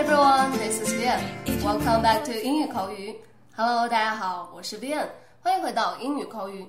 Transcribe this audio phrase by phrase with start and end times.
[0.00, 1.20] everyone, this is Vian.
[1.62, 3.14] Welcome back to 英语口语。
[3.54, 5.06] Hello，大家好，我是 Vian，
[5.42, 6.66] 欢迎回到英语口语。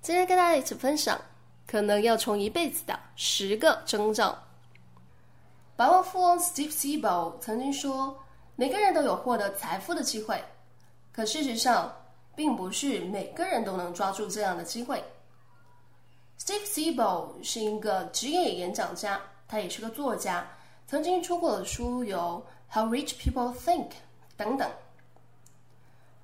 [0.00, 1.20] 今天跟大家一起分享
[1.66, 4.34] 可能要穷一辈子的十个征兆。
[5.76, 8.18] 百万富翁 Steve Siebel 曾经说，
[8.56, 10.42] 每个人都有获得财富的机会，
[11.12, 11.94] 可事实上，
[12.34, 15.04] 并不是每个人都能抓住这样的机会。
[16.38, 20.48] Steve Siebel 是一个职业演讲家，他也是个作家。
[20.89, 23.89] 曾经出过的书有《How Rich People Think》
[24.37, 24.69] 等等。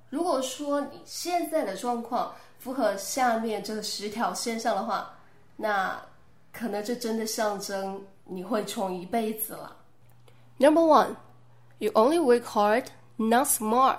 [0.08, 5.14] 如果说你现在的状况符合下面这十条现象的话，
[5.56, 6.00] 那
[6.52, 9.76] 可能这真的象征你会穷一辈子了。
[10.58, 11.16] Number one,
[11.78, 12.86] you only work hard,
[13.16, 13.98] not smart.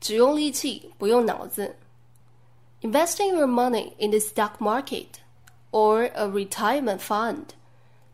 [0.00, 1.76] 只用力气，不用脑子。
[2.80, 5.06] Investing your money in the stock market
[5.70, 7.44] or a retirement fund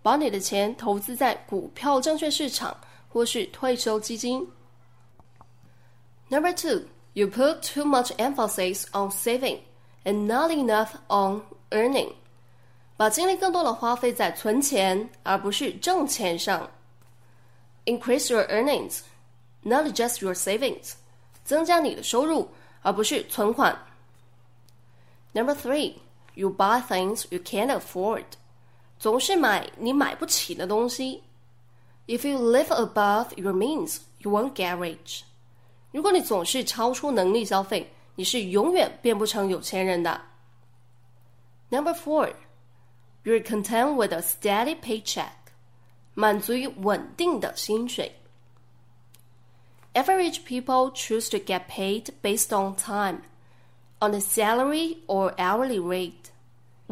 [0.02, 2.76] 把你的钱投资在股票证券市场
[3.08, 4.46] 或是退休基金。
[6.28, 6.82] Number two,
[7.14, 9.60] you put too much emphasis on saving
[10.04, 12.12] and not enough on earning.
[12.96, 16.68] 把精力更多的花费在存钱，而不是挣钱上。
[17.84, 19.00] Increase your earnings,
[19.62, 20.94] not just your savings.
[21.44, 22.50] 增加你的收入，
[22.82, 23.76] 而不是存款。
[25.32, 25.94] Number three,
[26.34, 28.24] you buy things you can't afford.
[28.98, 31.22] 总是买你买不起的东西。
[32.06, 35.22] If you live above your means, you won't get rich.
[35.92, 40.20] 如果你总是超出能力消费，你是永远变不成有钱人的。
[41.70, 42.32] Number four,
[43.24, 45.30] you're content with a steady paycheck.
[46.14, 48.12] 满足于稳定的薪水。
[49.94, 53.22] Average people choose to get paid based on time,
[54.00, 56.30] on a salary or hourly rate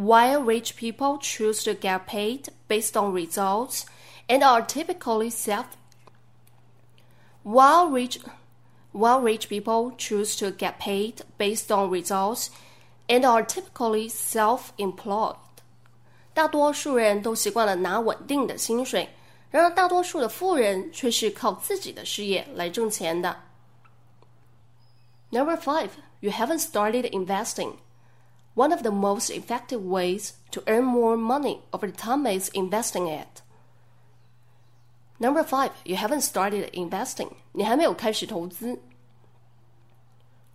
[0.01, 3.87] while rich people choose to get paid based on results
[4.29, 5.67] and are typically self
[7.43, 8.19] while rich
[8.93, 12.51] while rich people choose to get paid based on results
[13.09, 15.37] and are typically self-employed.
[16.35, 19.09] 大多数人都习惯了拿稳定的薪水，
[19.51, 23.37] 然而大多数的富人却是靠自己的事业来挣钱的。
[25.31, 25.91] Number five,
[26.21, 27.75] you haven't started investing.
[28.55, 33.43] One of the most effective ways to earn more money over time is investing it.
[35.19, 37.31] Number five, you haven't started investing.
[37.53, 38.79] 你还没有开始投资。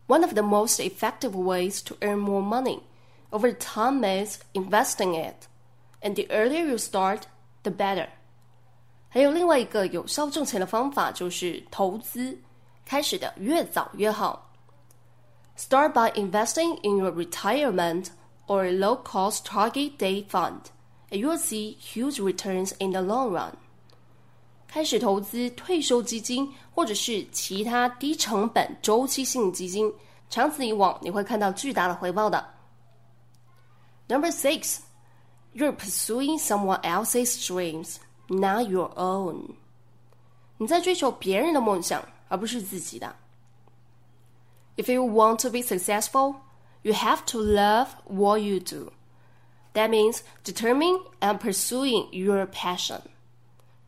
[0.07, 2.81] One of the most effective ways to earn more money
[3.29, 5.47] over time is investing it.
[6.01, 7.21] And the earlier you start,
[7.63, 8.09] the better.
[9.09, 12.37] 还有另外一个有效挣钱的方法就是投资，
[12.85, 14.44] 开始的越早越好。
[15.55, 18.07] Start by investing in your retirement
[18.47, 20.71] or low cost target date fund,
[21.11, 23.53] and you'll see huge returns in the long run.
[24.67, 29.93] 开始投资退休基金或者是其他低成本周期性基金，
[30.29, 32.43] 长此以往你会看到巨大的回报的。
[34.07, 34.77] Number six,
[35.53, 37.97] you're pursuing someone else's dreams,
[38.27, 39.55] not your own.
[40.57, 43.13] 你在追求别人的梦想，而不是自己的。
[44.77, 46.35] if you want to be successful,
[46.83, 48.91] you have to love what you do.
[49.73, 53.01] That means determining and pursuing your passion.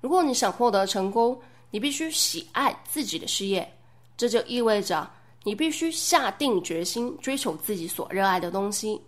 [0.02, 1.42] 如果你想获得成功，
[1.72, 3.74] 你必须喜爱自己的事业，
[4.16, 5.10] 这就意味着
[5.44, 9.02] 你必须下定决心追求自己所热爱的东西。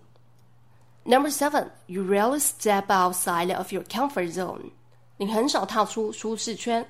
[1.04, 4.72] Number seven, you rarely step outside of your comfort zone.
[5.18, 6.90] 你很少踏出舒适圈。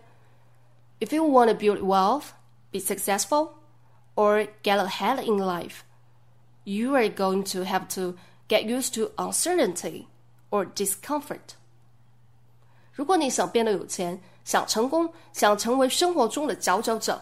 [1.00, 2.30] If you want to build wealth,
[2.72, 3.50] be successful,
[4.16, 5.84] or get ahead in life,
[6.64, 8.16] you are going to have to
[8.48, 10.08] get used to uncertainty
[10.50, 11.56] or discomfort.
[12.94, 17.22] 如果你想变得有钱，想成功，想成为生活中的佼佼者，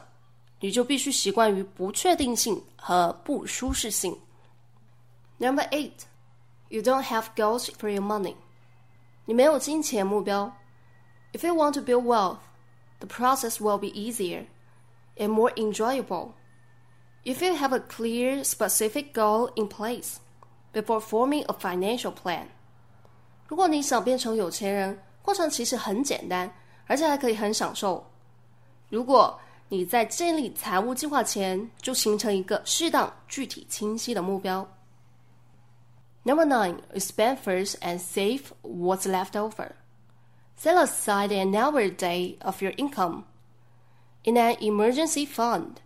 [0.59, 4.17] 你就必须习惯于不确定性和不舒适性。
[5.39, 6.03] Number eight,
[6.69, 8.35] you don't have goals for your money.
[9.25, 10.56] 你没有金钱目标。
[11.33, 12.38] If you want to build wealth,
[13.00, 14.45] the process will be easier
[15.18, 16.33] and more enjoyable
[17.24, 20.18] if you have a clear, specific goal in place
[20.74, 22.47] before forming a financial plan，
[23.47, 26.53] 如果你想变成有钱人，过程其实很简单，
[26.88, 28.06] 而且还可以很享受。
[28.89, 29.39] 如果
[29.69, 34.68] 你在建立财务计划前就形成一个适当、具体、清晰的目标。
[36.24, 39.71] Number nine, spend first and save what's left over.
[40.57, 43.24] Set aside an hour a day of your income
[44.24, 45.77] in an emergency fund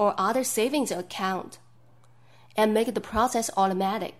[0.00, 1.58] or other savings account
[2.54, 4.14] and make the process automatic.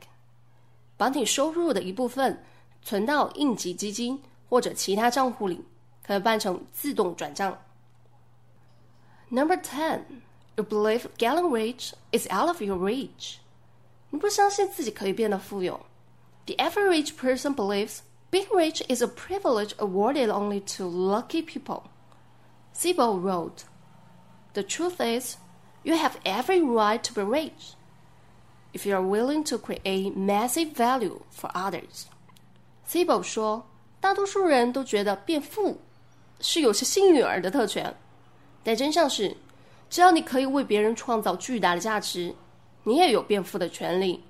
[0.96, 2.42] 把你收入的一部分
[2.82, 5.64] 存到应急基金或者其他账户里，
[6.06, 7.58] 可以办成自动转账。
[9.28, 10.02] Number ten,
[10.56, 13.36] you believe getting rich is out of your reach.
[14.10, 15.80] 你不相信自己可以变得富有。
[16.46, 17.98] The average person believes
[18.30, 21.82] being rich is a privilege awarded only to lucky people.
[22.72, 23.64] Sibo wrote,
[24.52, 25.36] The truth is,
[25.83, 27.73] you have every right to be rich
[28.73, 32.05] if you are willing to create massive value for others.
[32.87, 33.65] Sibo 说，
[33.99, 35.77] 大多数人都觉得变富
[36.39, 37.93] 是有些幸运儿的特权，
[38.63, 39.35] 但真相是，
[39.89, 42.33] 只要你可以为别人创造巨大的价值，
[42.83, 44.23] 你也有变富的权利。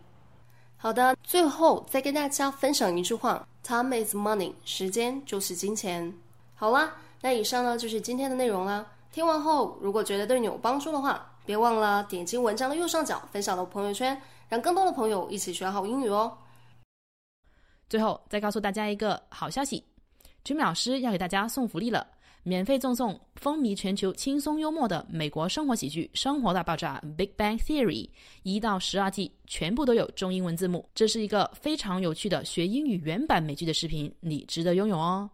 [0.78, 6.12] 好的，最后再跟大家分享一句话：“Time is money，时间就是金钱。”
[6.56, 8.86] 好啦，那以上呢就是今天的内容啦。
[9.12, 16.38] 听完后，如果觉得对你有帮助的话，别忘了点击文章的右上角分享到朋友圈，让更多的朋友一起学好英语哦。
[17.90, 19.84] 最后再告诉大家一个好消息
[20.44, 22.08] ，Jimmy 老师要给大家送福利了。
[22.44, 28.10] 免费赠送风靡全球、轻松幽默的美国生活喜剧《生活大爆炸》（Big Bang Theory）
[28.42, 30.84] 一到十二季，全部都有中英文字幕。
[30.96, 35.30] 这是一个非常有趣的学英语原版美剧的视频，你值得拥有哦！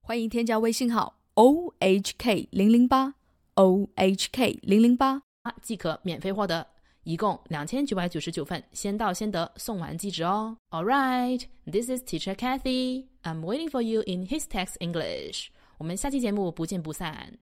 [0.00, 3.12] 欢迎添加微信号 o h k 零零八
[3.55, 5.21] o h k 零零八，
[5.61, 6.65] 即可免费获得，
[7.03, 10.57] 一共两千九百九十九份，先到先得，送完即止哦。
[10.69, 13.05] All right, this is Teacher Kathy.
[13.23, 15.47] I'm waiting for you in His Text English.
[15.77, 17.37] 我们下期节目不见不散。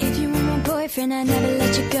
[0.00, 1.98] If you were my boyfriend, I'd never let you go.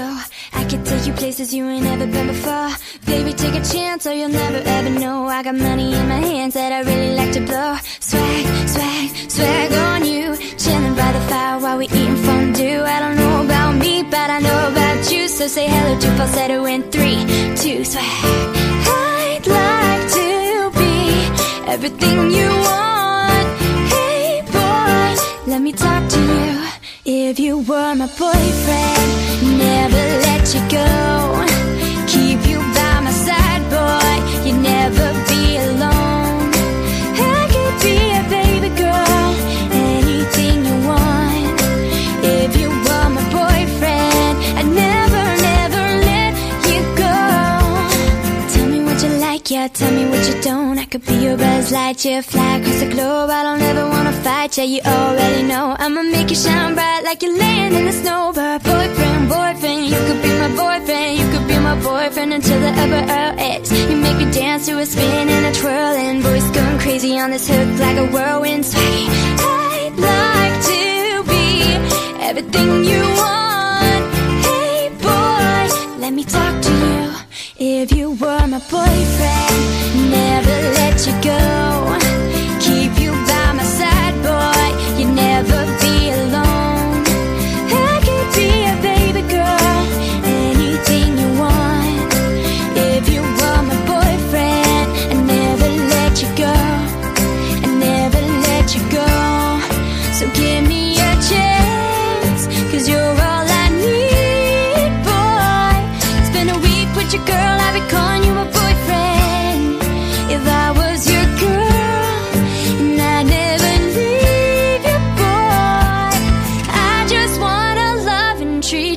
[0.52, 2.70] I could take you places you ain't never been before.
[3.06, 5.26] Baby, take a chance or you'll never ever know.
[5.26, 7.76] I got money in my hands that I really like to blow.
[8.00, 10.15] Swag, swag, swag on you.
[15.47, 17.23] Say hello to falsetto in three,
[17.55, 18.03] two, swag.
[18.03, 23.47] I'd like to be everything you want.
[23.87, 26.67] Hey boy, let me talk to you.
[27.05, 31.06] If you were my boyfriend, never let you go.
[49.49, 50.77] Yeah, tell me what you don't.
[50.77, 53.29] I could be your Buzz Lightyear, fly across the globe.
[53.29, 55.73] I don't ever wanna fight, yeah, you already know.
[55.79, 58.33] I'ma make you shine bright like you're laying in the snow.
[58.35, 62.71] But boyfriend, boyfriend, you could be my boyfriend, you could be my boyfriend until the
[62.71, 63.71] upper Earl X.
[63.71, 67.31] You make me dance to a spin and a twirl, and boys going crazy on
[67.31, 68.65] this hook like a whirlwind.
[68.75, 70.76] I'd like to
[78.57, 81.41] my boyfriend, never let you go.
[82.59, 84.67] Keep you by my side, boy.
[84.97, 87.03] You'd never be alone.
[87.69, 89.83] I could be a baby girl,
[90.25, 92.13] anything you want.
[92.75, 93.21] If you
[93.69, 96.57] my boyfriend, I'd never let you go.
[97.63, 99.09] I'd never let you go.
[100.17, 101.56] So give me a chance,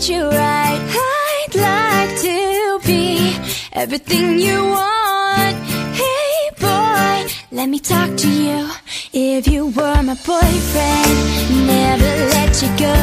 [0.01, 0.81] treat you right.
[0.81, 3.37] I'd like to be
[3.73, 5.57] everything you want.
[6.01, 8.71] Hey, boy, let me talk to you.
[9.13, 11.17] If you were my boyfriend,
[11.67, 12.97] never let you go.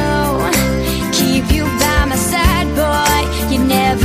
[1.12, 3.51] Keep you by my side, boy.
[3.51, 3.97] You'd never